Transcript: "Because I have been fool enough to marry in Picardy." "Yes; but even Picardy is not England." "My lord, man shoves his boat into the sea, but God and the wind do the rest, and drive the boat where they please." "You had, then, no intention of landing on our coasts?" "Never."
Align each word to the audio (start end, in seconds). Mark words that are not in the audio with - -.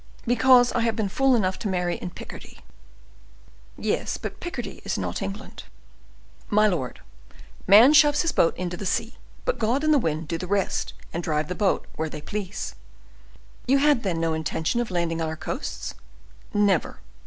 "Because 0.25 0.71
I 0.71 0.79
have 0.79 0.95
been 0.95 1.09
fool 1.09 1.35
enough 1.35 1.59
to 1.59 1.67
marry 1.67 1.95
in 1.97 2.09
Picardy." 2.09 2.57
"Yes; 3.77 4.17
but 4.17 4.31
even 4.31 4.39
Picardy 4.39 4.81
is 4.83 4.97
not 4.97 5.21
England." 5.21 5.65
"My 6.49 6.65
lord, 6.65 7.01
man 7.67 7.93
shoves 7.93 8.23
his 8.23 8.31
boat 8.31 8.57
into 8.57 8.75
the 8.75 8.87
sea, 8.87 9.17
but 9.45 9.59
God 9.59 9.83
and 9.83 9.93
the 9.93 9.99
wind 9.99 10.27
do 10.27 10.39
the 10.39 10.47
rest, 10.47 10.93
and 11.13 11.21
drive 11.21 11.49
the 11.49 11.53
boat 11.53 11.85
where 11.97 12.09
they 12.09 12.19
please." 12.19 12.73
"You 13.67 13.77
had, 13.77 14.01
then, 14.01 14.19
no 14.19 14.33
intention 14.33 14.81
of 14.81 14.89
landing 14.89 15.21
on 15.21 15.29
our 15.29 15.37
coasts?" 15.37 15.93
"Never." 16.51 16.97